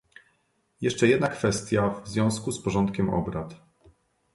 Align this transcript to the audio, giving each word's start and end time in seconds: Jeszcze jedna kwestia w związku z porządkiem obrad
Jeszcze 0.81 1.07
jedna 1.07 1.27
kwestia 1.27 1.89
w 2.03 2.07
związku 2.07 2.51
z 2.51 2.61
porządkiem 2.63 3.09
obrad 3.09 3.61